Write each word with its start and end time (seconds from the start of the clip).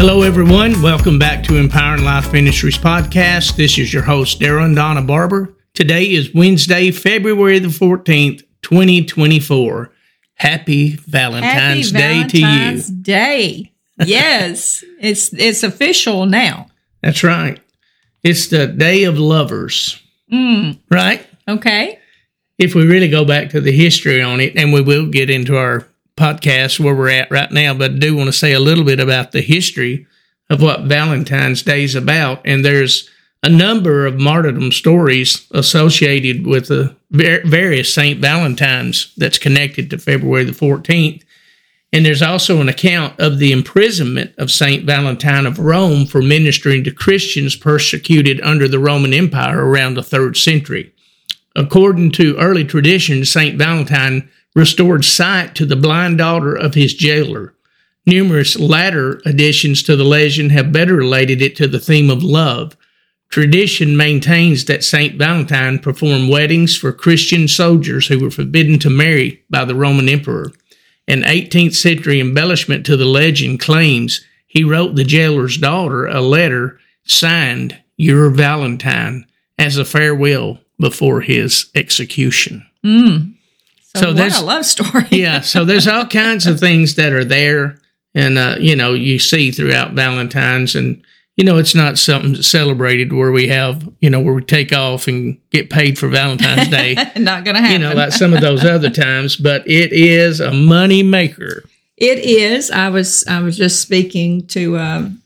Hello, 0.00 0.22
everyone. 0.22 0.80
Welcome 0.80 1.18
back 1.18 1.44
to 1.44 1.56
Empowering 1.58 2.04
Life 2.04 2.32
Ministries 2.32 2.78
podcast. 2.78 3.56
This 3.56 3.76
is 3.76 3.92
your 3.92 4.02
host, 4.02 4.40
Darren 4.40 4.74
Donna 4.74 5.02
Barber. 5.02 5.54
Today 5.74 6.04
is 6.04 6.32
Wednesday, 6.34 6.90
February 6.90 7.58
the 7.58 7.68
14th, 7.68 8.42
2024. 8.62 9.92
Happy 10.36 10.96
Valentine's 10.96 11.90
Happy 11.90 12.22
Day 12.22 12.28
to 12.28 12.38
you. 12.38 12.46
Valentine's 12.46 12.88
Day. 12.88 13.72
Yes, 13.98 14.82
it's 15.00 15.34
it's 15.34 15.62
official 15.62 16.24
now. 16.24 16.68
That's 17.02 17.22
right. 17.22 17.60
It's 18.22 18.46
the 18.46 18.68
day 18.68 19.04
of 19.04 19.18
lovers, 19.18 20.00
Mm, 20.32 20.78
right? 20.90 21.26
okay. 21.46 21.98
If 22.56 22.74
we 22.74 22.86
really 22.86 23.08
go 23.08 23.26
back 23.26 23.50
to 23.50 23.60
the 23.60 23.72
history 23.72 24.22
on 24.22 24.40
it, 24.40 24.56
and 24.56 24.72
we 24.72 24.80
will 24.80 25.06
get 25.10 25.28
into 25.28 25.58
our 25.58 25.86
podcast 26.20 26.78
where 26.78 26.94
we're 26.94 27.08
at 27.08 27.30
right 27.30 27.50
now, 27.50 27.72
but 27.72 27.92
I 27.92 27.94
do 27.94 28.14
want 28.14 28.28
to 28.28 28.32
say 28.32 28.52
a 28.52 28.60
little 28.60 28.84
bit 28.84 29.00
about 29.00 29.32
the 29.32 29.40
history 29.40 30.06
of 30.50 30.60
what 30.60 30.82
Valentine's 30.82 31.62
Day 31.62 31.84
is 31.84 31.94
about. 31.94 32.42
And 32.44 32.62
there's 32.64 33.08
a 33.42 33.48
number 33.48 34.06
of 34.06 34.20
martyrdom 34.20 34.70
stories 34.70 35.46
associated 35.52 36.46
with 36.46 36.68
the 36.68 36.94
various 37.10 37.94
Saint 37.94 38.20
Valentines 38.20 39.14
that's 39.16 39.38
connected 39.38 39.88
to 39.90 39.98
February 39.98 40.44
the 40.44 40.52
14th. 40.52 41.22
And 41.92 42.04
there's 42.04 42.22
also 42.22 42.60
an 42.60 42.68
account 42.68 43.18
of 43.18 43.38
the 43.38 43.50
imprisonment 43.50 44.32
of 44.36 44.50
Saint 44.50 44.84
Valentine 44.84 45.46
of 45.46 45.58
Rome 45.58 46.06
for 46.06 46.20
ministering 46.20 46.84
to 46.84 46.92
Christians 46.92 47.56
persecuted 47.56 48.40
under 48.42 48.68
the 48.68 48.78
Roman 48.78 49.14
Empire 49.14 49.64
around 49.64 49.94
the 49.94 50.02
third 50.02 50.36
century. 50.36 50.92
According 51.56 52.12
to 52.12 52.36
early 52.36 52.64
tradition, 52.64 53.24
Saint 53.24 53.58
Valentine 53.58 54.28
restored 54.54 55.04
sight 55.04 55.54
to 55.54 55.66
the 55.66 55.76
blind 55.76 56.18
daughter 56.18 56.54
of 56.54 56.74
his 56.74 56.94
jailer. 56.94 57.54
Numerous 58.06 58.58
latter 58.58 59.20
additions 59.24 59.82
to 59.82 59.94
the 59.94 60.04
legend 60.04 60.52
have 60.52 60.72
better 60.72 60.94
related 60.94 61.42
it 61.42 61.54
to 61.56 61.68
the 61.68 61.78
theme 61.78 62.10
of 62.10 62.22
love. 62.22 62.76
Tradition 63.28 63.96
maintains 63.96 64.64
that 64.64 64.82
Saint 64.82 65.16
Valentine 65.16 65.78
performed 65.78 66.30
weddings 66.30 66.76
for 66.76 66.92
Christian 66.92 67.46
soldiers 67.46 68.08
who 68.08 68.18
were 68.18 68.30
forbidden 68.30 68.78
to 68.80 68.90
marry 68.90 69.44
by 69.48 69.64
the 69.64 69.74
Roman 69.74 70.08
emperor. 70.08 70.50
An 71.06 71.22
18th 71.22 71.74
century 71.74 72.20
embellishment 72.20 72.84
to 72.86 72.96
the 72.96 73.04
legend 73.04 73.60
claims 73.60 74.24
he 74.46 74.64
wrote 74.64 74.96
the 74.96 75.04
jailer's 75.04 75.58
daughter 75.58 76.06
a 76.06 76.20
letter 76.20 76.80
signed 77.04 77.80
Your 77.96 78.30
Valentine 78.30 79.26
as 79.58 79.76
a 79.76 79.84
farewell 79.84 80.58
before 80.80 81.20
his 81.20 81.70
execution. 81.74 82.66
Mm. 82.84 83.34
So, 83.94 84.00
So 84.00 84.06
what 84.08 84.16
there's- 84.16 84.40
a 84.40 84.44
love 84.44 84.64
story. 84.66 85.06
yeah, 85.10 85.40
so 85.40 85.64
there's 85.64 85.88
all 85.88 86.06
kinds 86.06 86.46
of 86.46 86.60
things 86.60 86.94
that 86.94 87.12
are 87.12 87.24
there, 87.24 87.78
and 88.14 88.38
uh, 88.38 88.56
you 88.60 88.76
know 88.76 88.94
you 88.94 89.18
see 89.18 89.50
throughout 89.50 89.92
Valentine's, 89.94 90.74
and 90.76 91.02
you 91.36 91.44
know 91.44 91.58
it's 91.58 91.74
not 91.74 91.98
something 91.98 92.34
that's 92.34 92.46
celebrated 92.48 93.12
where 93.12 93.32
we 93.32 93.48
have 93.48 93.88
you 94.00 94.08
know 94.10 94.20
where 94.20 94.34
we 94.34 94.42
take 94.42 94.72
off 94.72 95.08
and 95.08 95.38
get 95.50 95.70
paid 95.70 95.98
for 95.98 96.08
Valentine's 96.08 96.68
Day, 96.78 96.94
Not 97.16 97.44
gonna 97.44 97.58
happen. 97.60 97.72
you 97.72 97.78
know, 97.88 97.94
like 97.94 98.12
some 98.12 98.32
of 98.32 98.40
those 98.40 98.64
other 98.76 98.90
times, 98.90 99.34
but 99.36 99.66
it 99.68 99.92
is 99.92 100.38
a 100.40 100.52
money 100.52 101.02
maker. 101.02 101.64
It 101.96 102.18
is. 102.20 102.70
I 102.70 102.88
was 102.90 103.24
I 103.28 103.40
was 103.42 103.56
just 103.56 103.80
speaking 103.82 104.46
to 104.48 104.78
um, 104.78 105.22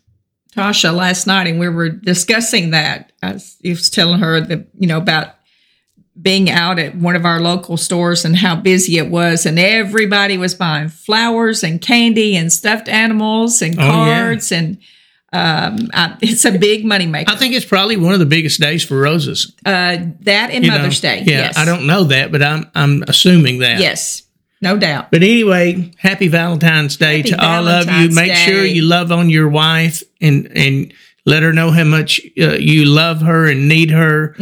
Tasha 0.57 0.95
last 0.95 1.27
night, 1.27 1.47
and 1.49 1.61
we 1.61 1.69
were 1.69 1.91
discussing 1.91 2.71
that. 2.71 3.13
I 3.23 3.33
was, 3.35 3.57
I 3.65 3.69
was 3.71 3.91
telling 3.91 4.21
her 4.21 4.41
that 4.41 4.69
you 4.79 4.87
know 4.89 4.99
about 4.99 5.35
being 6.21 6.49
out 6.51 6.79
at 6.79 6.95
one 6.95 7.17
of 7.17 7.25
our 7.25 7.41
local 7.41 7.77
stores 7.77 8.25
and 8.25 8.37
how 8.37 8.55
busy 8.57 8.99
it 8.99 9.11
was, 9.11 9.47
and 9.47 9.59
everybody 9.59 10.39
was 10.39 10.55
buying 10.55 10.89
flowers 10.89 11.65
and 11.65 11.81
candy 11.81 12.37
and 12.37 12.53
stuffed 12.53 12.89
animals 12.89 13.61
and 13.63 13.79
Oh, 13.79 13.83
yeah. 13.83 13.91
cards, 14.25 14.53
and 14.53 14.79
um, 15.33 15.91
I, 15.93 16.17
it's 16.23 16.45
a 16.45 16.53
big 16.57 16.85
money 16.85 17.07
maker. 17.07 17.33
I 17.33 17.37
think 17.37 17.55
it's 17.55 17.67
probably 17.67 17.97
one 17.97 18.13
of 18.13 18.21
the 18.21 18.27
biggest 18.27 18.61
days 18.61 18.85
for 18.85 18.97
roses. 19.01 19.53
uh, 19.67 19.97
that 20.21 20.51
and 20.53 20.65
you 20.65 20.71
know. 20.71 20.77
Mother's 20.79 21.01
Day. 21.01 21.25
Yeah, 21.27 21.39
yes. 21.47 21.59
I 21.59 21.65
don't 21.65 21.87
know 21.89 22.05
that, 22.05 22.31
but 22.31 22.43
I'm 22.43 22.71
I'm 22.77 23.03
assuming 23.09 23.59
that. 23.59 23.81
Yes, 23.81 24.23
no 24.61 24.79
doubt. 24.79 25.11
But 25.11 25.25
anyway, 25.25 25.91
happy 25.99 26.29
Valentine's 26.29 26.97
Day 26.97 27.17
Happy 27.19 27.31
to 27.31 27.45
all 27.45 27.67
of 27.67 27.87
you. 27.87 27.91
Valentine's 27.91 28.15
Make 28.15 28.35
sure 28.35 28.65
you 28.65 28.83
love 28.83 29.11
on 29.11 29.29
your 29.29 29.49
wife 29.49 30.05
and 30.21 30.47
and 30.57 30.95
let 31.27 31.43
her 31.43 31.53
know 31.53 31.73
how 31.73 31.85
much 31.85 32.21
uh, 32.41 32.53
you 32.53 32.85
love 32.85 33.21
her 33.23 33.47
and 33.51 33.67
need 33.69 33.91
her. 33.91 34.37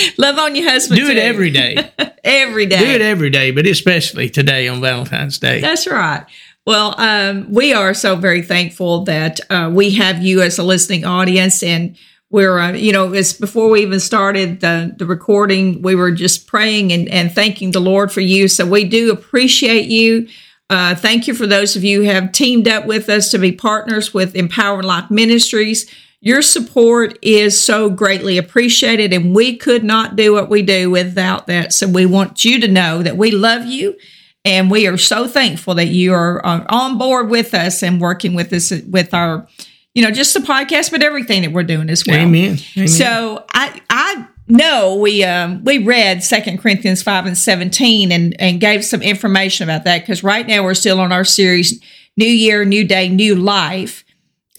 Love 0.18 0.38
on 0.38 0.54
your 0.54 0.68
husband. 0.70 1.00
Do 1.00 1.10
it 1.10 1.14
too. 1.14 1.20
every 1.20 1.50
day. 1.50 1.90
every 2.24 2.66
day. 2.66 2.78
Do 2.78 2.86
it 2.86 3.00
every 3.00 3.30
day, 3.30 3.50
but 3.50 3.66
especially 3.66 4.28
today 4.28 4.68
on 4.68 4.80
Valentine's 4.80 5.38
Day. 5.38 5.60
That's 5.60 5.86
right. 5.86 6.24
Well, 6.66 6.94
um, 6.98 7.52
we 7.52 7.72
are 7.72 7.92
so 7.92 8.14
very 8.14 8.42
thankful 8.42 9.04
that 9.04 9.40
uh, 9.50 9.70
we 9.72 9.90
have 9.92 10.22
you 10.22 10.42
as 10.42 10.58
a 10.58 10.62
listening 10.62 11.04
audience, 11.04 11.62
and 11.62 11.96
we're, 12.30 12.58
uh, 12.58 12.72
you 12.72 12.92
know, 12.92 13.12
it's 13.12 13.32
before 13.32 13.68
we 13.68 13.82
even 13.82 13.98
started 13.98 14.60
the 14.60 14.94
the 14.96 15.04
recording, 15.04 15.82
we 15.82 15.94
were 15.94 16.12
just 16.12 16.46
praying 16.46 16.92
and, 16.92 17.08
and 17.08 17.32
thanking 17.32 17.72
the 17.72 17.80
Lord 17.80 18.12
for 18.12 18.20
you. 18.20 18.46
So 18.48 18.64
we 18.64 18.84
do 18.84 19.10
appreciate 19.10 19.86
you. 19.86 20.28
Uh, 20.70 20.94
thank 20.94 21.26
you 21.26 21.34
for 21.34 21.46
those 21.46 21.76
of 21.76 21.84
you 21.84 22.02
who 22.02 22.08
have 22.08 22.32
teamed 22.32 22.68
up 22.68 22.86
with 22.86 23.08
us 23.10 23.30
to 23.30 23.38
be 23.38 23.52
partners 23.52 24.14
with 24.14 24.34
Empowered 24.34 24.84
Life 24.84 25.10
Ministries. 25.10 25.90
Your 26.24 26.40
support 26.40 27.18
is 27.20 27.60
so 27.60 27.90
greatly 27.90 28.38
appreciated, 28.38 29.12
and 29.12 29.34
we 29.34 29.56
could 29.56 29.84
not 29.84 30.16
do 30.16 30.32
what 30.32 30.48
we 30.48 30.62
do 30.62 30.88
without 30.88 31.48
that. 31.48 31.72
So 31.72 31.86
we 31.86 32.06
want 32.06 32.44
you 32.44 32.60
to 32.60 32.68
know 32.68 33.02
that 33.02 33.16
we 33.16 33.32
love 33.32 33.66
you 33.66 33.96
and 34.44 34.70
we 34.70 34.86
are 34.86 34.96
so 34.96 35.28
thankful 35.28 35.74
that 35.74 35.88
you 35.88 36.12
are 36.12 36.44
uh, 36.44 36.64
on 36.68 36.98
board 36.98 37.28
with 37.28 37.54
us 37.54 37.82
and 37.82 38.00
working 38.00 38.34
with 38.34 38.52
us 38.52 38.72
with 38.88 39.14
our 39.14 39.46
you 39.94 40.02
know 40.02 40.10
just 40.10 40.34
the 40.34 40.40
podcast 40.40 40.90
but 40.90 41.02
everything 41.02 41.42
that 41.42 41.52
we're 41.52 41.62
doing 41.62 41.90
as 41.90 42.04
well 42.06 42.18
Amen. 42.18 42.58
Amen. 42.76 42.88
so 42.88 43.44
i 43.52 43.80
i 43.90 44.26
know 44.48 44.96
we 44.96 45.22
um 45.24 45.62
we 45.64 45.78
read 45.78 46.22
second 46.22 46.58
corinthians 46.58 47.02
5 47.02 47.26
and 47.26 47.38
17 47.38 48.10
and 48.10 48.40
and 48.40 48.60
gave 48.60 48.84
some 48.84 49.02
information 49.02 49.68
about 49.68 49.84
that 49.84 50.00
because 50.00 50.22
right 50.24 50.46
now 50.46 50.62
we're 50.62 50.74
still 50.74 51.00
on 51.00 51.12
our 51.12 51.24
series 51.24 51.80
new 52.16 52.26
year 52.26 52.64
new 52.64 52.84
day 52.84 53.08
new 53.08 53.34
life 53.34 54.01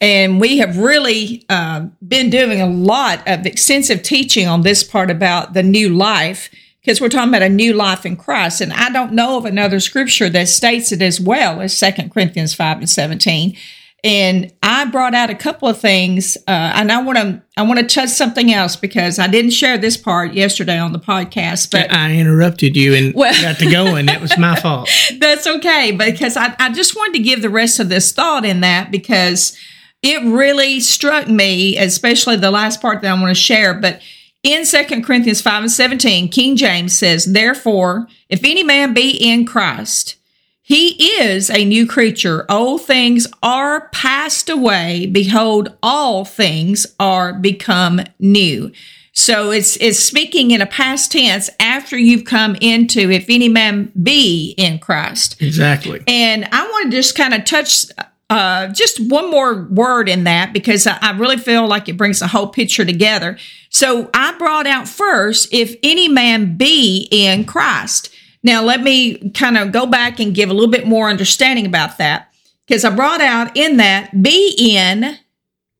and 0.03 0.41
we 0.41 0.57
have 0.57 0.77
really 0.77 1.45
uh, 1.49 1.85
been 2.05 2.29
doing 2.29 2.59
a 2.61 2.67
lot 2.67 3.25
of 3.25 3.45
extensive 3.45 4.03
teaching 4.03 4.47
on 4.47 4.61
this 4.61 4.83
part 4.83 5.09
about 5.09 5.53
the 5.53 5.63
new 5.63 5.87
life 5.89 6.49
because 6.81 6.99
we're 6.99 7.07
talking 7.07 7.29
about 7.29 7.41
a 7.41 7.47
new 7.47 7.71
life 7.73 8.05
in 8.05 8.17
Christ. 8.17 8.59
And 8.59 8.73
I 8.73 8.89
don't 8.89 9.13
know 9.13 9.37
of 9.37 9.45
another 9.45 9.79
scripture 9.79 10.29
that 10.29 10.49
states 10.49 10.91
it 10.91 11.01
as 11.01 11.21
well 11.21 11.61
as 11.61 11.77
Second 11.77 12.11
Corinthians 12.13 12.53
5 12.53 12.79
and 12.79 12.89
17. 12.89 13.55
And 14.03 14.51
I 14.61 14.83
brought 14.83 15.13
out 15.15 15.29
a 15.29 15.35
couple 15.35 15.69
of 15.69 15.79
things, 15.79 16.35
uh, 16.45 16.51
and 16.75 16.91
I 16.91 17.01
want 17.01 17.17
to 17.19 17.41
I 17.55 17.61
want 17.61 17.79
to 17.79 17.85
touch 17.85 18.09
something 18.09 18.51
else 18.51 18.75
because 18.75 19.17
I 19.17 19.27
didn't 19.27 19.51
share 19.51 19.77
this 19.77 19.95
part 19.95 20.33
yesterday 20.33 20.77
on 20.77 20.91
the 20.91 20.99
podcast, 20.99 21.71
but 21.71 21.89
I 21.93 22.13
interrupted 22.15 22.75
you 22.75 22.93
and 22.95 23.13
Well- 23.15 23.41
got 23.41 23.59
to 23.59 23.71
going. 23.71 24.07
That 24.07 24.19
was 24.19 24.37
my 24.37 24.55
fault. 24.59 24.89
that's 25.19 25.47
okay 25.47 25.93
because 25.97 26.35
I, 26.35 26.53
I 26.59 26.73
just 26.73 26.97
wanted 26.97 27.13
to 27.13 27.23
give 27.23 27.41
the 27.41 27.49
rest 27.49 27.79
of 27.79 27.87
this 27.87 28.11
thought 28.11 28.43
in 28.43 28.59
that 28.59 28.91
because 28.91 29.55
it 30.03 30.21
really 30.23 30.81
struck 30.81 31.27
me, 31.27 31.77
especially 31.77 32.35
the 32.35 32.51
last 32.51 32.81
part 32.81 33.01
that 33.01 33.11
I 33.11 33.19
want 33.19 33.35
to 33.35 33.41
share. 33.41 33.73
But 33.73 34.01
in 34.43 34.65
Second 34.65 35.05
Corinthians 35.05 35.41
5 35.41 35.63
and 35.63 35.71
17, 35.71 36.27
King 36.29 36.57
James 36.57 36.95
says, 36.95 37.25
Therefore, 37.25 38.07
if 38.27 38.43
any 38.43 38.61
man 38.61 38.93
be 38.93 39.11
in 39.11 39.45
Christ, 39.45 40.17
he 40.61 41.19
is 41.21 41.49
a 41.49 41.65
new 41.65 41.87
creature. 41.87 42.45
Old 42.49 42.81
things 42.81 43.27
are 43.41 43.89
passed 43.89 44.49
away. 44.49 45.05
Behold, 45.05 45.75
all 45.81 46.25
things 46.25 46.85
are 46.99 47.33
become 47.33 48.01
new. 48.19 48.71
So 49.13 49.51
it's 49.51 49.77
it's 49.77 49.99
speaking 49.99 50.51
in 50.51 50.61
a 50.61 50.65
past 50.65 51.11
tense 51.11 51.49
after 51.59 51.97
you've 51.97 52.25
come 52.25 52.55
into 52.55 53.11
if 53.11 53.25
any 53.29 53.47
man 53.47 53.91
be 54.01 54.55
in 54.57 54.79
Christ. 54.79 55.39
Exactly. 55.39 56.01
And 56.07 56.47
I 56.51 56.63
want 56.67 56.91
to 56.91 56.97
just 56.97 57.15
kind 57.15 57.33
of 57.33 57.45
touch 57.45 57.85
uh, 58.33 58.67
just 58.69 58.99
one 59.11 59.29
more 59.29 59.61
word 59.65 60.09
in 60.09 60.23
that 60.23 60.53
because 60.53 60.87
I, 60.87 60.97
I 60.99 61.11
really 61.11 61.37
feel 61.37 61.67
like 61.67 61.87
it 61.87 61.97
brings 61.97 62.19
the 62.19 62.25
whole 62.25 62.47
picture 62.47 62.83
together. 62.83 63.37
So 63.69 64.09
I 64.11 64.35
brought 64.39 64.65
out 64.65 64.87
first, 64.87 65.53
if 65.53 65.75
any 65.83 66.07
man 66.07 66.57
be 66.57 67.07
in 67.11 67.45
Christ. 67.45 68.09
Now, 68.41 68.63
let 68.63 68.81
me 68.81 69.29
kind 69.29 69.55
of 69.55 69.71
go 69.71 69.85
back 69.85 70.19
and 70.19 70.33
give 70.33 70.49
a 70.49 70.53
little 70.53 70.71
bit 70.71 70.87
more 70.87 71.11
understanding 71.11 71.67
about 71.67 71.99
that 71.99 72.33
because 72.65 72.83
I 72.83 72.89
brought 72.89 73.21
out 73.21 73.55
in 73.55 73.77
that 73.77 74.23
be 74.23 74.55
in, 74.57 75.19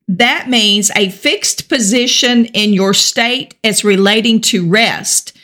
that 0.07 0.47
means 0.47 0.91
a 0.95 1.09
fixed 1.09 1.69
position 1.69 2.45
in 2.45 2.71
your 2.71 2.93
state 2.93 3.55
as 3.63 3.83
relating 3.83 4.41
to 4.41 4.69
rest. 4.69 5.35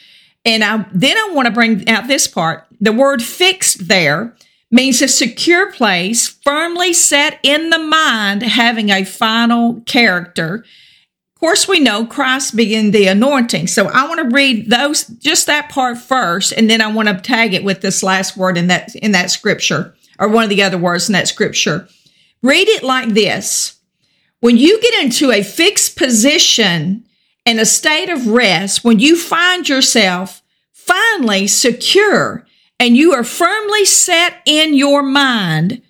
And 0.46 0.64
I, 0.64 0.86
then 0.94 1.18
I 1.18 1.32
want 1.34 1.48
to 1.48 1.54
bring 1.54 1.90
out 1.90 2.08
this 2.08 2.28
part. 2.28 2.68
The 2.80 2.94
word 2.94 3.24
fixed 3.24 3.88
there 3.88 4.36
means 4.72 5.02
a 5.02 5.08
secure 5.08 5.72
place, 5.72 6.28
firmly 6.28 6.94
set 6.94 7.40
in 7.44 7.70
the 7.70 7.80
mind, 7.80 8.44
having 8.44 8.90
a 8.90 9.04
final 9.04 9.82
character. 9.82 10.64
Of 11.36 11.40
course, 11.40 11.68
we 11.68 11.80
know 11.80 12.06
Christ 12.06 12.56
being 12.56 12.92
the 12.92 13.08
anointing. 13.08 13.68
So 13.68 13.88
I 13.88 14.08
want 14.08 14.20
to 14.20 14.36
read 14.36 14.70
those, 14.70 15.06
just 15.06 15.48
that 15.48 15.70
part 15.70 15.98
first, 15.98 16.52
and 16.52 16.70
then 16.70 16.82
I 16.82 16.92
want 16.92 17.08
to 17.08 17.16
tag 17.16 17.54
it 17.54 17.64
with 17.64 17.82
this 17.82 18.04
last 18.04 18.38
word 18.38 18.58
in 18.58 18.68
that 18.68 18.94
in 18.96 19.14
that 19.14 19.32
scripture, 19.32 19.96
or 20.20 20.28
one 20.28 20.44
of 20.44 20.50
the 20.50 20.62
other 20.62 20.78
words 20.78 21.08
in 21.10 21.14
that 21.14 21.28
scripture. 21.28 21.88
Read 22.42 22.68
it 22.68 22.84
like 22.84 23.10
this 23.10 23.80
When 24.42 24.58
you 24.58 24.82
get 24.82 25.04
into 25.04 25.32
a 25.32 25.44
fixed 25.44 25.98
position 25.98 27.06
and 27.46 27.60
a 27.60 27.66
state 27.66 28.10
of 28.10 28.28
rest, 28.28 28.84
when 28.84 29.00
you 29.00 29.18
find 29.18 29.68
yourself 29.68 30.44
finally 30.74 31.48
secure 31.48 32.46
and 32.80 32.96
you 32.96 33.14
are 33.14 33.24
firmly 33.24 33.86
set 33.86 34.42
in 34.46 34.74
your 34.74 35.04
mind, 35.04 35.82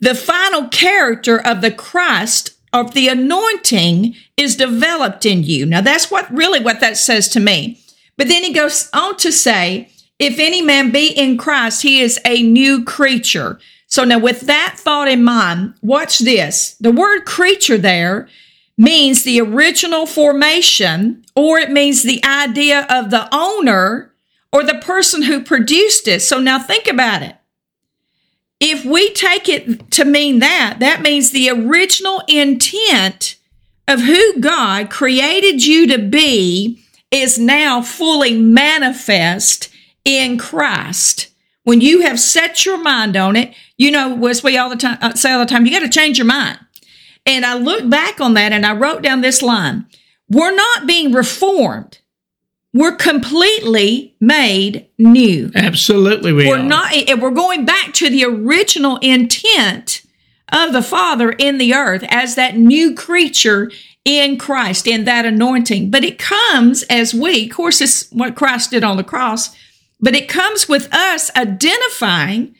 the 0.00 0.14
final 0.14 0.68
character 0.68 1.40
of 1.40 1.60
the 1.60 1.70
Christ 1.70 2.58
of 2.72 2.94
the 2.94 3.08
anointing 3.08 4.14
is 4.36 4.56
developed 4.56 5.24
in 5.24 5.44
you. 5.44 5.66
Now 5.66 5.80
that's 5.80 6.10
what 6.10 6.32
really 6.34 6.60
what 6.60 6.80
that 6.80 6.96
says 6.96 7.28
to 7.30 7.40
me. 7.40 7.80
But 8.16 8.28
then 8.28 8.42
he 8.42 8.52
goes 8.52 8.88
on 8.92 9.16
to 9.18 9.30
say, 9.30 9.90
if 10.18 10.38
any 10.38 10.62
man 10.62 10.90
be 10.90 11.08
in 11.08 11.36
Christ, 11.36 11.82
he 11.82 12.00
is 12.00 12.20
a 12.24 12.42
new 12.42 12.84
creature. 12.84 13.58
So 13.86 14.04
now 14.04 14.18
with 14.18 14.42
that 14.42 14.74
thought 14.76 15.08
in 15.08 15.22
mind, 15.22 15.74
watch 15.82 16.18
this. 16.18 16.74
The 16.80 16.92
word 16.92 17.24
creature 17.24 17.78
there 17.78 18.28
means 18.78 19.22
the 19.22 19.40
original 19.40 20.06
formation, 20.06 21.24
or 21.36 21.58
it 21.58 21.70
means 21.70 22.02
the 22.02 22.24
idea 22.24 22.86
of 22.88 23.10
the 23.10 23.28
owner 23.32 24.11
or 24.52 24.62
the 24.62 24.80
person 24.82 25.22
who 25.22 25.42
produced 25.42 26.06
it. 26.06 26.20
So 26.20 26.38
now 26.38 26.58
think 26.58 26.86
about 26.86 27.22
it. 27.22 27.36
If 28.60 28.84
we 28.84 29.12
take 29.12 29.48
it 29.48 29.90
to 29.92 30.04
mean 30.04 30.38
that, 30.38 30.76
that 30.80 31.02
means 31.02 31.30
the 31.30 31.50
original 31.50 32.22
intent 32.28 33.36
of 33.88 34.00
who 34.00 34.40
God 34.40 34.90
created 34.90 35.64
you 35.64 35.88
to 35.88 35.98
be 35.98 36.80
is 37.10 37.38
now 37.38 37.82
fully 37.82 38.36
manifest 38.38 39.68
in 40.04 40.38
Christ. 40.38 41.28
When 41.64 41.80
you 41.80 42.02
have 42.02 42.20
set 42.20 42.64
your 42.64 42.78
mind 42.78 43.16
on 43.16 43.36
it, 43.36 43.54
you 43.76 43.90
know, 43.90 44.26
as 44.26 44.42
we 44.42 44.56
all 44.56 44.70
the 44.70 44.76
time 44.76 44.98
uh, 45.00 45.14
say 45.14 45.32
all 45.32 45.40
the 45.40 45.46
time, 45.46 45.66
you 45.66 45.72
got 45.72 45.80
to 45.80 45.88
change 45.88 46.18
your 46.18 46.26
mind. 46.26 46.58
And 47.24 47.44
I 47.44 47.54
look 47.54 47.88
back 47.88 48.20
on 48.20 48.34
that 48.34 48.52
and 48.52 48.66
I 48.66 48.74
wrote 48.74 49.02
down 49.02 49.20
this 49.20 49.42
line. 49.42 49.86
We're 50.28 50.54
not 50.54 50.86
being 50.86 51.12
reformed. 51.12 51.98
We're 52.74 52.96
completely 52.96 54.14
made 54.20 54.88
new. 54.98 55.50
Absolutely, 55.54 56.32
we 56.32 56.48
We're 56.48 56.58
are. 56.58 56.62
not, 56.62 56.94
we're 57.18 57.30
going 57.30 57.66
back 57.66 57.92
to 57.94 58.08
the 58.08 58.24
original 58.24 58.96
intent 58.98 60.02
of 60.50 60.72
the 60.72 60.82
Father 60.82 61.30
in 61.32 61.58
the 61.58 61.74
earth 61.74 62.04
as 62.08 62.34
that 62.34 62.56
new 62.56 62.94
creature 62.94 63.70
in 64.04 64.38
Christ, 64.38 64.86
in 64.86 65.04
that 65.04 65.26
anointing. 65.26 65.90
But 65.90 66.04
it 66.04 66.18
comes 66.18 66.82
as 66.84 67.14
we, 67.14 67.46
of 67.46 67.54
course, 67.54 67.80
it's 67.80 68.10
what 68.10 68.36
Christ 68.36 68.70
did 68.70 68.84
on 68.84 68.96
the 68.96 69.04
cross, 69.04 69.54
but 70.00 70.16
it 70.16 70.28
comes 70.28 70.68
with 70.68 70.92
us 70.92 71.30
identifying 71.36 72.54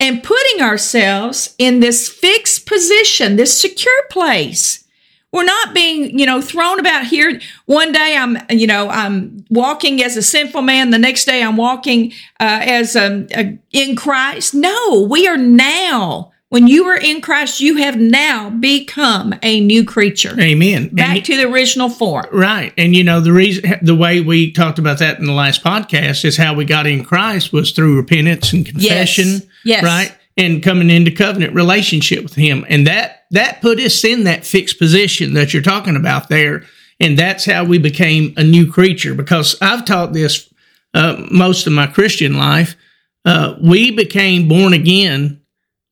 and 0.00 0.22
putting 0.22 0.62
ourselves 0.62 1.54
in 1.58 1.80
this 1.80 2.08
fixed 2.08 2.66
position, 2.66 3.36
this 3.36 3.60
secure 3.60 4.02
place. 4.10 4.84
We're 5.30 5.44
not 5.44 5.74
being, 5.74 6.18
you 6.18 6.24
know, 6.24 6.40
thrown 6.40 6.80
about 6.80 7.04
here. 7.06 7.38
One 7.66 7.92
day 7.92 8.16
I'm, 8.16 8.38
you 8.50 8.66
know, 8.66 8.88
I'm 8.88 9.44
walking 9.50 10.02
as 10.02 10.16
a 10.16 10.22
sinful 10.22 10.62
man. 10.62 10.90
The 10.90 10.98
next 10.98 11.26
day 11.26 11.42
I'm 11.42 11.56
walking 11.58 12.12
uh, 12.40 12.60
as 12.62 12.96
um, 12.96 13.26
a, 13.36 13.58
in 13.70 13.94
Christ. 13.94 14.54
No, 14.54 15.06
we 15.10 15.28
are 15.28 15.36
now. 15.36 16.32
When 16.50 16.66
you 16.66 16.86
are 16.86 16.96
in 16.98 17.20
Christ, 17.20 17.60
you 17.60 17.76
have 17.76 18.00
now 18.00 18.48
become 18.48 19.34
a 19.42 19.60
new 19.60 19.84
creature. 19.84 20.34
Amen. 20.40 20.88
Back 20.88 21.16
And- 21.16 21.24
to 21.26 21.36
the 21.36 21.44
original 21.46 21.90
form. 21.90 22.24
Right. 22.32 22.72
And 22.78 22.96
you 22.96 23.04
know, 23.04 23.20
the 23.20 23.34
reason, 23.34 23.78
the 23.82 23.94
way 23.94 24.22
we 24.22 24.50
talked 24.50 24.78
about 24.78 24.98
that 25.00 25.18
in 25.18 25.26
the 25.26 25.34
last 25.34 25.62
podcast 25.62 26.24
is 26.24 26.38
how 26.38 26.54
we 26.54 26.64
got 26.64 26.86
in 26.86 27.04
Christ 27.04 27.52
was 27.52 27.72
through 27.72 27.96
repentance 27.98 28.54
and 28.54 28.64
confession. 28.64 29.42
Yes. 29.62 29.84
Right. 29.84 30.16
And 30.38 30.62
coming 30.62 30.88
into 30.88 31.10
covenant 31.10 31.52
relationship 31.52 32.22
with 32.22 32.36
him. 32.36 32.64
And 32.68 32.86
that, 32.86 33.24
that 33.32 33.60
put 33.60 33.78
us 33.80 34.04
in 34.04 34.24
that 34.24 34.46
fixed 34.46 34.78
position 34.78 35.34
that 35.34 35.52
you're 35.52 35.62
talking 35.62 35.96
about 35.96 36.28
there. 36.28 36.62
And 37.00 37.18
that's 37.18 37.44
how 37.44 37.64
we 37.64 37.78
became 37.78 38.34
a 38.36 38.44
new 38.44 38.70
creature 38.70 39.14
because 39.14 39.56
I've 39.60 39.84
taught 39.84 40.12
this, 40.12 40.48
uh, 40.94 41.26
most 41.30 41.66
of 41.66 41.72
my 41.72 41.88
Christian 41.88 42.38
life. 42.38 42.76
Uh, 43.24 43.56
we 43.60 43.90
became 43.90 44.48
born 44.48 44.72
again 44.72 45.42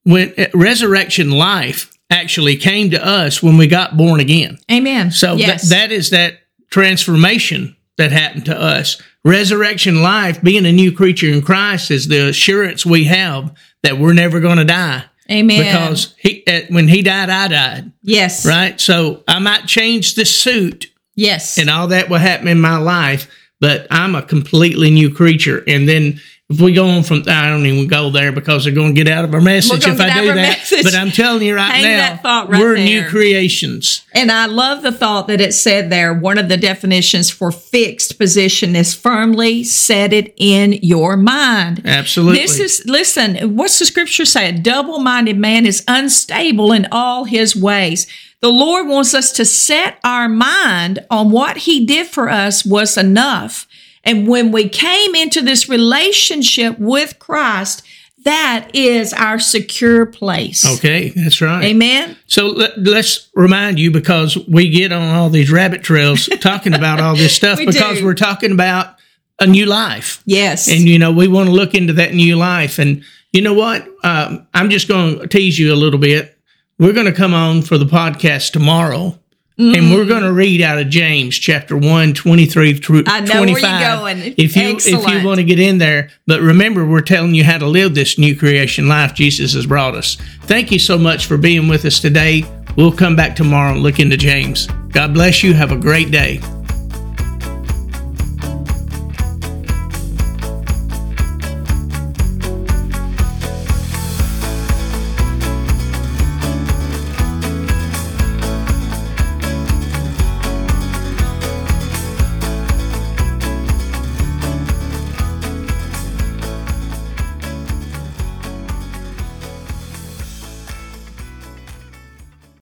when 0.04 0.32
uh, 0.38 0.46
resurrection 0.54 1.32
life 1.32 1.92
actually 2.08 2.56
came 2.56 2.90
to 2.92 3.04
us 3.04 3.42
when 3.42 3.56
we 3.56 3.66
got 3.66 3.96
born 3.96 4.20
again. 4.20 4.58
Amen. 4.70 5.10
So 5.10 5.34
yes. 5.34 5.70
that 5.70 5.90
is 5.90 6.10
that 6.10 6.38
transformation 6.70 7.76
that 7.98 8.12
happened 8.12 8.44
to 8.46 8.58
us. 8.58 9.00
Resurrection 9.24 10.02
life, 10.02 10.40
being 10.40 10.66
a 10.66 10.72
new 10.72 10.92
creature 10.92 11.28
in 11.28 11.42
Christ, 11.42 11.90
is 11.90 12.06
the 12.06 12.28
assurance 12.28 12.86
we 12.86 13.04
have 13.04 13.52
that 13.86 13.98
we're 13.98 14.12
never 14.12 14.40
going 14.40 14.58
to 14.58 14.64
die. 14.64 15.04
Amen. 15.30 15.64
Because 15.64 16.14
he, 16.18 16.44
uh, 16.46 16.62
when 16.70 16.88
he 16.88 17.02
died, 17.02 17.30
I 17.30 17.48
died. 17.48 17.92
yes. 18.02 18.44
Right. 18.44 18.80
So 18.80 19.22
I 19.26 19.38
might 19.38 19.66
change 19.66 20.14
the 20.16 20.24
suit 20.24 20.86
Yes. 21.14 21.56
and 21.58 21.70
all 21.70 21.88
that 21.88 22.08
will 22.10 22.18
happen 22.18 22.48
in 22.48 22.60
my 22.60 22.76
life, 22.78 23.28
but 23.60 23.86
I'm 23.90 24.14
a 24.14 24.22
completely 24.22 24.90
new 24.90 25.12
creature. 25.12 25.64
And 25.66 25.88
then 25.88 26.20
if 26.48 26.60
we 26.60 26.72
go 26.72 26.86
on 26.86 27.02
from, 27.02 27.24
I 27.26 27.48
don't 27.48 27.66
even 27.66 27.88
go 27.88 28.10
there 28.10 28.30
because 28.30 28.64
they're 28.64 28.72
going 28.72 28.94
to 28.94 29.04
get 29.04 29.12
out 29.12 29.24
of 29.24 29.34
our 29.34 29.40
message 29.40 29.84
if 29.84 30.00
I 30.00 30.20
do 30.20 30.26
that. 30.28 30.34
message. 30.36 30.84
But 30.84 30.94
I'm 30.94 31.10
telling 31.10 31.42
you 31.42 31.56
right 31.56 31.72
Hang 31.72 32.22
now, 32.22 32.46
right 32.46 32.60
we're 32.60 32.76
new 32.76 33.04
creations. 33.08 34.06
And 34.14 34.30
I 34.30 34.46
love 34.46 34.82
the 34.82 34.92
thought 34.92 35.26
that 35.26 35.40
it 35.40 35.54
said 35.54 35.90
there. 35.90 36.14
One 36.14 36.38
of 36.38 36.48
the 36.48 36.56
definitions 36.56 37.30
for 37.30 37.50
fixed 37.50 38.16
position 38.16 38.76
is 38.76 38.94
firmly 38.94 39.64
set 39.64 40.12
it 40.12 40.34
in 40.36 40.74
your 40.82 41.16
mind. 41.16 41.82
Absolutely. 41.84 42.38
This 42.38 42.60
is, 42.60 42.86
listen, 42.86 43.56
what's 43.56 43.80
the 43.80 43.84
scripture 43.84 44.24
say? 44.24 44.50
A 44.50 44.52
double 44.52 45.00
minded 45.00 45.38
man 45.38 45.66
is 45.66 45.82
unstable 45.88 46.70
in 46.70 46.86
all 46.92 47.24
his 47.24 47.56
ways. 47.56 48.06
The 48.40 48.52
Lord 48.52 48.86
wants 48.86 49.14
us 49.14 49.32
to 49.32 49.44
set 49.44 49.98
our 50.04 50.28
mind 50.28 51.00
on 51.10 51.32
what 51.32 51.56
he 51.56 51.84
did 51.84 52.06
for 52.06 52.28
us 52.28 52.64
was 52.64 52.96
enough. 52.96 53.66
And 54.06 54.26
when 54.28 54.52
we 54.52 54.68
came 54.68 55.14
into 55.14 55.42
this 55.42 55.68
relationship 55.68 56.78
with 56.78 57.18
Christ, 57.18 57.82
that 58.24 58.70
is 58.74 59.12
our 59.12 59.38
secure 59.38 60.06
place. 60.06 60.64
Okay, 60.78 61.10
that's 61.10 61.40
right. 61.40 61.64
Amen. 61.64 62.16
So 62.26 62.46
let, 62.46 62.76
us 62.78 63.28
remind 63.34 63.78
you 63.78 63.90
because 63.90 64.36
we 64.48 64.70
get 64.70 64.92
on 64.92 65.14
all 65.14 65.28
these 65.28 65.50
rabbit 65.50 65.82
trails 65.82 66.26
talking 66.40 66.74
about 66.74 67.00
all 67.00 67.14
this 67.14 67.34
stuff 67.36 67.58
We 67.58 67.66
because 67.66 67.98
do. 67.98 68.04
we're 68.04 68.14
talking 68.14 68.52
about 68.52 68.96
a 69.40 69.46
new 69.46 69.66
life. 69.66 70.22
Yes. 70.24 70.68
And, 70.68 70.82
you 70.82 70.98
know, 70.98 71.12
we 71.12 71.28
want 71.28 71.48
to 71.48 71.54
look 71.54 71.74
into 71.74 71.92
that 71.94 72.14
new 72.14 72.36
life. 72.36 72.78
And 72.78 73.04
you 73.32 73.42
know 73.42 73.54
what? 73.54 73.86
Um, 74.02 74.46
I'm 74.54 74.70
just 74.70 74.88
going 74.88 75.20
to 75.20 75.28
tease 75.28 75.58
you 75.58 75.72
a 75.72 75.76
little 75.76 76.00
bit. 76.00 76.36
We're 76.78 76.94
going 76.94 77.06
to 77.06 77.12
come 77.12 77.34
on 77.34 77.62
for 77.62 77.78
the 77.78 77.86
podcast 77.86 78.52
tomorrow. 78.52 79.18
And 79.58 79.90
we're 79.90 80.04
mm. 80.04 80.08
going 80.08 80.22
to 80.22 80.32
read 80.34 80.60
out 80.60 80.78
of 80.78 80.90
James 80.90 81.34
chapter 81.38 81.78
1, 81.78 82.12
23 82.12 82.74
through 82.74 83.04
I 83.06 83.20
know 83.20 83.40
where 83.40 83.48
you're 83.48 83.58
25. 83.58 83.98
going. 83.98 84.34
If 84.36 84.54
you 84.54 84.76
if 84.76 85.08
you 85.08 85.26
want 85.26 85.38
to 85.38 85.44
get 85.44 85.58
in 85.58 85.78
there, 85.78 86.10
but 86.26 86.42
remember 86.42 86.84
we're 86.84 87.00
telling 87.00 87.34
you 87.34 87.42
how 87.42 87.56
to 87.56 87.66
live 87.66 87.94
this 87.94 88.18
new 88.18 88.36
creation 88.36 88.86
life 88.86 89.14
Jesus 89.14 89.54
has 89.54 89.64
brought 89.64 89.94
us. 89.94 90.18
Thank 90.42 90.70
you 90.70 90.78
so 90.78 90.98
much 90.98 91.24
for 91.24 91.38
being 91.38 91.68
with 91.68 91.86
us 91.86 92.00
today. 92.00 92.44
We'll 92.76 92.92
come 92.92 93.16
back 93.16 93.34
tomorrow 93.34 93.72
and 93.72 93.82
look 93.82 93.98
into 93.98 94.18
James. 94.18 94.66
God 94.90 95.14
bless 95.14 95.42
you. 95.42 95.54
Have 95.54 95.72
a 95.72 95.76
great 95.76 96.10
day. 96.10 96.40